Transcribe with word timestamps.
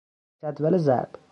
جدول 0.43 0.77
ضرب 0.79 1.19